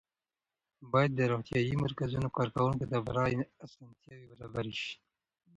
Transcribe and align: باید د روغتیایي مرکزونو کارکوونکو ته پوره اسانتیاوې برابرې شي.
باید 0.91 1.11
د 1.15 1.21
روغتیایي 1.31 1.73
مرکزونو 1.83 2.27
کارکوونکو 2.37 2.85
ته 2.91 2.97
پوره 3.05 3.23
اسانتیاوې 3.65 4.25
برابرې 4.31 4.73
شي. 4.81 4.95